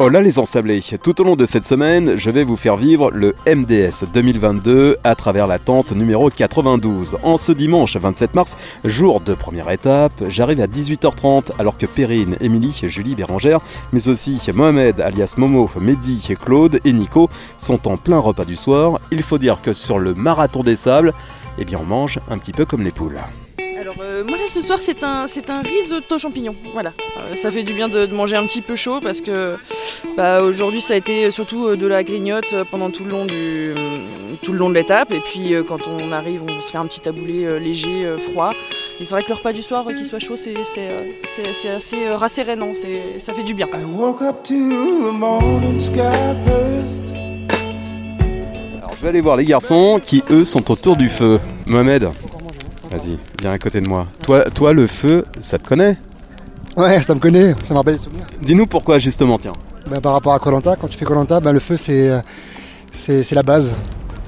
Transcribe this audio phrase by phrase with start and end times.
[0.00, 3.10] Oh là les ensablés, tout au long de cette semaine, je vais vous faire vivre
[3.10, 7.16] le MDS 2022 à travers la tente numéro 92.
[7.24, 12.36] En ce dimanche 27 mars, jour de première étape, j'arrive à 18h30 alors que Perrine,
[12.40, 13.58] Émilie, Julie Bérangère,
[13.92, 17.28] mais aussi Mohamed alias Momo, Mehdi, Claude et Nico
[17.58, 19.00] sont en plein repas du soir.
[19.10, 21.12] Il faut dire que sur le marathon des sables,
[21.58, 23.18] eh bien on mange un petit peu comme les poules.
[24.18, 26.54] Euh, moi là ce soir c'est un c'est un risotto champignon.
[26.72, 26.92] Voilà.
[27.18, 29.56] Euh, ça fait du bien de, de manger un petit peu chaud parce que
[30.16, 33.24] bah, aujourd'hui ça a été surtout euh, de la grignote euh, pendant tout le long
[33.26, 33.34] du
[33.76, 33.98] euh,
[34.42, 37.00] tout le long de l'étape et puis quand on arrive on se fait un petit
[37.00, 38.52] taboulé euh, léger euh, froid.
[39.00, 40.88] Et c'est vrai que le repas du soir euh, qu'il soit chaud c'est c'est
[41.28, 43.66] c'est- c'est assez euh, rassérénant, c'est ça fait du bien.
[43.74, 46.00] I woke up to the morning sky
[46.46, 47.02] first.
[48.78, 51.38] Alors je vais aller voir les garçons qui eux sont autour du feu.
[51.68, 52.08] Mohamed,
[52.90, 54.06] vas-y, viens à côté de moi.
[54.22, 55.96] Toi, toi le feu, ça te connaît
[56.76, 58.26] Ouais, ça me connaît, ça me rappelle des souvenirs.
[58.42, 59.52] Dis-nous pourquoi justement, tiens.
[59.88, 62.20] Bah, par rapport à Colanta, quand tu fais Colanta, bah, le feu c'est, euh,
[62.92, 63.74] c'est, c'est la base.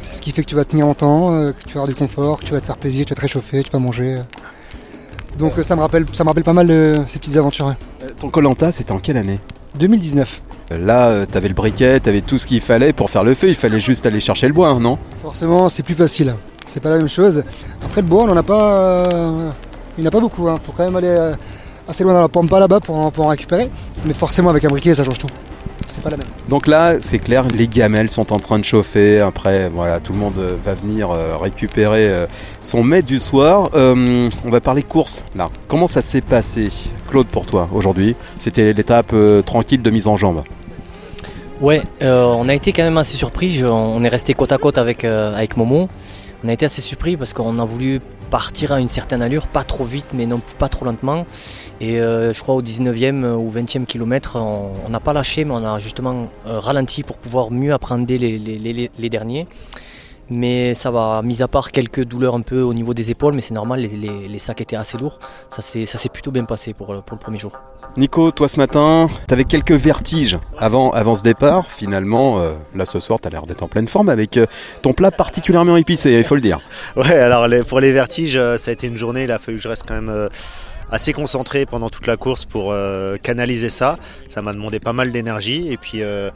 [0.00, 1.94] C'est ce qui fait que tu vas tenir longtemps, euh, que tu vas avoir du
[1.94, 4.16] confort, que tu vas te faire plaisir, tu vas te réchauffer, tu vas manger.
[4.16, 4.22] euh.
[5.38, 7.66] Donc euh, ça me rappelle, ça me rappelle pas mal euh, ces petites aventures.
[7.68, 8.06] ouais.
[8.20, 9.38] Ton Colanta, c'était en quelle année
[9.78, 10.42] 2019.
[10.70, 13.54] Là, euh, t'avais le briquet, t'avais tout ce qu'il fallait pour faire le feu, il
[13.54, 14.98] fallait juste aller chercher le bois, hein, non?
[15.22, 16.34] Forcément, c'est plus facile.
[16.72, 17.44] C'est pas la même chose.
[17.84, 19.50] Après le bois, on en a pas, euh,
[19.98, 20.48] il n'y en a pas beaucoup.
[20.48, 20.58] Hein.
[20.64, 21.34] Faut quand même aller euh,
[21.86, 23.68] assez loin dans la pampa là-bas pour en, pour en récupérer.
[24.06, 25.26] Mais forcément, avec un briquet, ça change tout.
[25.86, 26.26] C'est pas la même.
[26.48, 29.20] Donc là, c'est clair, les gamelles sont en train de chauffer.
[29.20, 32.26] Après, voilà, tout le monde euh, va venir euh, récupérer euh,
[32.62, 33.68] son mets du soir.
[33.74, 35.48] Euh, on va parler course, là.
[35.68, 36.68] Comment ça s'est passé,
[37.10, 38.16] Claude, pour toi, aujourd'hui?
[38.38, 40.40] C'était l'étape euh, tranquille de mise en jambe.
[41.60, 43.52] Ouais, euh, on a été quand même assez surpris.
[43.52, 45.90] Je- on est resté côte à côte avec, euh, avec Momo.
[46.44, 49.62] On a été assez surpris parce qu'on a voulu partir à une certaine allure, pas
[49.62, 51.24] trop vite, mais non pas trop lentement.
[51.80, 55.64] Et euh, je crois au 19e ou 20e kilomètre, on n'a pas lâché, mais on
[55.64, 59.46] a justement euh, ralenti pour pouvoir mieux appréhender les, derniers.
[60.30, 63.40] Mais ça va, mis à part quelques douleurs un peu au niveau des épaules, mais
[63.40, 65.20] c'est normal, les, sacs étaient assez lourds.
[65.48, 67.52] Ça s'est plutôt bien passé pour le premier jour.
[67.98, 71.70] Nico, toi ce matin, t'avais quelques vertiges avant, avant ce départ.
[71.70, 74.46] Finalement, euh, là ce soir, t'as l'air d'être en pleine forme avec euh,
[74.80, 76.60] ton plat particulièrement épicé, il faut le dire.
[76.96, 79.62] Ouais, alors pour les vertiges, euh, ça a été une journée, il a fallu que
[79.62, 80.28] je reste quand même
[80.92, 83.98] assez concentré pendant toute la course pour euh, canaliser ça.
[84.28, 86.30] Ça m'a demandé pas mal d'énergie et puis euh,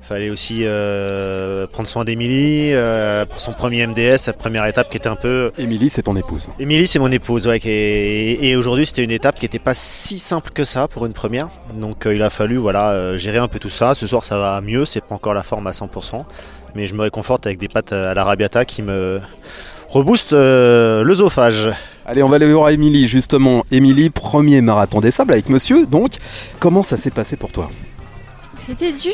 [0.00, 4.96] fallait aussi euh, prendre soin d'Émilie euh, pour son premier MDS, sa première étape qui
[4.96, 5.50] était un peu...
[5.58, 6.48] Émilie, c'est ton épouse.
[6.60, 9.74] Émilie, c'est mon épouse, ouais, qui est- et, aujourd'hui c'était une étape qui n'était pas
[9.74, 11.48] si simple que ça pour une première.
[11.74, 13.94] Donc il a fallu voilà, gérer un peu tout ça.
[13.94, 16.24] Ce soir ça va mieux, c'est pas encore la forme à 100%,
[16.76, 19.20] mais je me réconforte avec des pâtes à l'arabiata qui me
[19.88, 21.70] reboostent euh, l'œsophage.
[22.08, 23.64] Allez, on va aller voir Émilie, justement.
[23.72, 26.12] Émilie, premier marathon des sables avec monsieur, donc,
[26.60, 27.68] comment ça s'est passé pour toi?
[28.56, 29.12] C'était dur,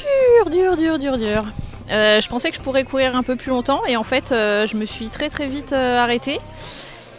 [0.51, 1.43] dur, dur, dur, dur.
[1.91, 4.67] Euh, je pensais que je pourrais courir un peu plus longtemps et en fait, euh,
[4.67, 6.39] je me suis très très vite euh, arrêtée.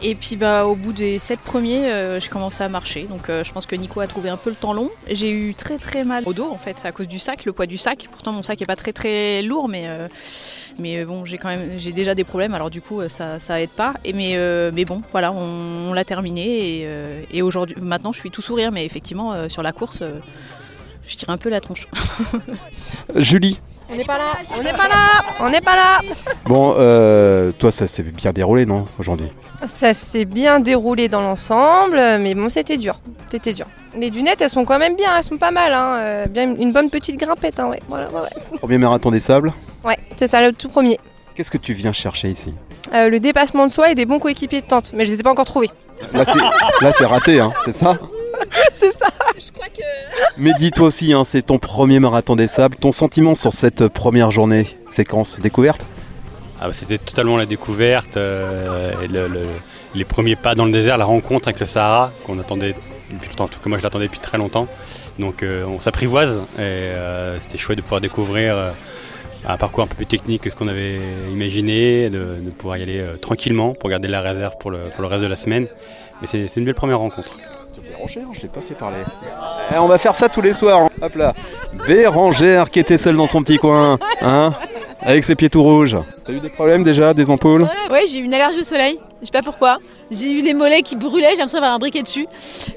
[0.06, 3.03] Et puis bah, au bout des sept premiers, euh, j'ai commencé à marcher.
[3.03, 4.90] Donc euh, je pense que Nico a trouvé un peu le temps long.
[5.09, 7.68] J'ai eu très très mal au dos en fait à cause du sac, le poids
[7.68, 8.09] du sac.
[8.12, 11.94] Pourtant mon sac est pas très très lourd, mais euh, bon j'ai quand même j'ai
[11.94, 12.53] déjà des problèmes.
[12.53, 13.94] Alors du coup ça ça aide pas.
[14.03, 16.88] Et mais bon voilà on, l'a terminé et,
[17.31, 18.74] et aujourd'hui maintenant je suis tout sourire.
[18.74, 20.03] Mais effectivement sur la course
[21.08, 21.85] je tire un peu la tronche.
[23.16, 23.59] Julie,
[23.90, 26.00] On n'est pas là, on n'est pas là, on n'est pas là.
[26.46, 29.32] bon, euh, toi, ça s'est bien déroulé, non, aujourd'hui?
[29.68, 33.00] Ça s'est bien déroulé dans l'ensemble, mais bon, c'était dur,
[33.30, 33.66] c'était dur.
[33.96, 35.96] Les dunettes, elles sont quand même bien, elles sont pas mal, hein.
[36.00, 37.80] euh, bien une bonne petite grimpette, hein, ouais.
[37.88, 38.58] Voilà, ouais, ouais.
[38.58, 39.52] Premier marathon des sables,
[39.84, 41.00] Ouais, c'est ça le tout premier.
[41.36, 42.54] qu'est-ce que tu viens chercher ici?
[42.96, 45.24] Euh, le dépassement de soi et des bons coéquipiers de tente, mais je les ai
[45.24, 45.70] pas encore trouvés.
[46.14, 46.40] Là, c'est,
[46.84, 47.98] là, c'est raté, hein, c'est ça?
[48.74, 49.06] C'est ça.
[50.38, 52.76] Mais dis-toi aussi, hein, c'est ton premier marathon des sables.
[52.78, 55.86] Ton sentiment sur cette première journée, séquence découverte
[56.60, 59.46] Ah bah, C'était totalement la découverte, euh, et le- le-
[59.94, 62.74] les premiers pas dans le désert, la rencontre avec le Sahara qu'on attendait
[63.12, 64.68] depuis longtemps, en tout cas moi je l'attendais depuis très longtemps.
[65.20, 68.72] Donc euh, on s'apprivoise et euh, c'était chouette de pouvoir découvrir euh,
[69.47, 70.97] un parcours un peu plus technique que ce qu'on avait
[71.32, 75.03] imaginé, de, de pouvoir y aller euh, tranquillement pour garder la réserve pour le, pour
[75.03, 75.68] le reste de la semaine.
[76.22, 77.29] Mais c'est une belle première rencontre.
[77.88, 78.97] Bérangère, je l'ai pas fait parler.
[79.79, 80.79] On va faire ça tous les soirs.
[80.81, 80.90] hein.
[81.02, 81.34] Hop là.
[81.87, 84.53] Bérangère qui était seule dans son petit coin, hein,
[85.02, 85.97] avec ses pieds tout rouges.
[86.23, 87.64] T'as eu des problèmes déjà, des ampoules?
[87.91, 88.99] Ouais, j'ai eu une allergie au soleil.
[89.22, 89.79] Je sais pas pourquoi.
[90.11, 92.28] J'ai eu les mollets qui brûlaient, j'ai l'impression d'avoir un briquet dessus.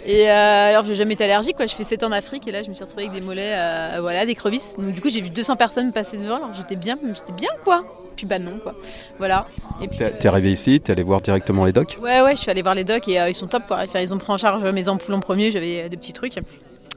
[0.06, 1.66] Et euh, alors, j'ai jamais été allergique, quoi.
[1.66, 3.52] Je fais 7 ans en Afrique et là, je me suis retrouvée avec des mollets,
[3.54, 4.74] euh, voilà, des crevisses.
[4.78, 6.36] Donc, du coup, j'ai vu 200 personnes passer devant.
[6.36, 7.82] Alors, j'étais bien, j'étais bien, quoi.
[8.16, 8.74] Puis, bah non, quoi.
[9.18, 9.46] Voilà.
[9.82, 11.98] Et puis, T'es t'es arrivé ici, t'es allé voir directement les docs?
[12.00, 13.64] Ouais, ouais, je suis allée voir les docs et euh, ils sont top.
[13.68, 13.78] Quoi.
[13.84, 16.38] Enfin, ils ont pris en charge mes ampoules en premier, j'avais euh, des petits trucs.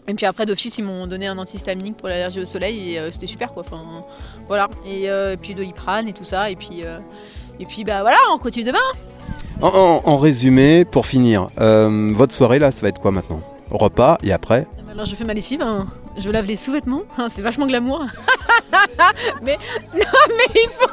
[0.09, 3.11] Et puis après d'office ils m'ont donné un antihistaminique pour l'allergie au soleil et euh,
[3.11, 3.63] c'était super quoi.
[3.65, 3.81] Enfin
[4.47, 4.67] voilà.
[4.85, 6.49] Et, euh, et puis doliprane et tout ça.
[6.49, 6.97] Et puis, euh,
[7.59, 8.79] et puis bah voilà, on continue demain.
[9.61, 13.39] En, en- en résumé, pour finir, euh, votre soirée là, ça va être quoi maintenant?
[13.69, 14.65] Repas et après?
[14.91, 15.85] Alors je fais ma lessive, hein.
[16.17, 18.03] je lave les sous-vêtements, hein, c'est vachement glamour.
[19.43, 19.57] mais
[19.93, 20.05] non
[20.37, 20.88] mais il faut.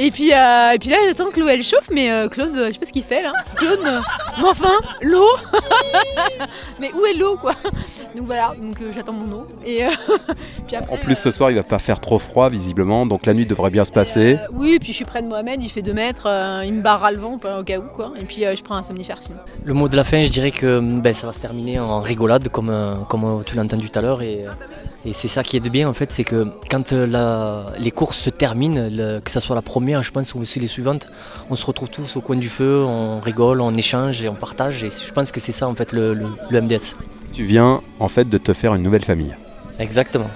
[0.00, 2.68] Et puis euh, et puis là j'attends que l'eau elle chauffe, mais euh, Claude, euh,
[2.68, 3.32] je sais pas ce qu'il fait là.
[3.56, 3.90] Claude, mais
[4.48, 4.70] enfin
[5.02, 5.26] l'eau.
[6.80, 7.52] mais où est l'eau quoi?
[8.16, 9.46] Donc voilà, donc euh, j'attends mon eau.
[9.66, 9.88] Et euh,
[10.66, 10.94] puis après.
[10.94, 13.70] En plus, ce soir, il va pas faire trop froid visiblement, donc la nuit devrait
[13.70, 14.34] bien se passer.
[14.36, 16.82] euh, oui, puis je suis près de Mohamed, il fait 2 mètres, euh, il me
[16.82, 18.12] barrera le vent au cas où quoi.
[18.20, 19.38] Et puis euh, je prends un somnifère sinon.
[19.64, 22.48] Le mot de la fin, je dirais que ben, ça va se terminer en rigolade,
[22.48, 24.22] comme, euh, comme tu l'as entendu tout à l'heure.
[24.22, 24.44] Et,
[25.04, 27.90] et c'est ça qui est de bien, en fait, c'est que quand euh, la- les
[27.90, 31.06] courses se terminent, le- que ce soit la première, je pense, aussi les suivantes,
[31.50, 34.84] on se retrouve tous au coin du feu, on rigole, on échange et on partage.
[34.84, 36.94] Et je pense que c'est ça, en fait, le, le- le MDS.
[37.32, 39.34] Tu viens en fait de te faire une nouvelle famille.
[39.78, 40.30] Exactement.